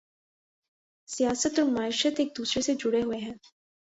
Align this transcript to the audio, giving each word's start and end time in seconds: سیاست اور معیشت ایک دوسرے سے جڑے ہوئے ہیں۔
سیاست 1.09 1.59
اور 1.59 1.67
معیشت 1.69 2.19
ایک 2.19 2.33
دوسرے 2.37 2.61
سے 2.61 2.73
جڑے 2.73 3.01
ہوئے 3.01 3.17
ہیں۔ 3.17 3.33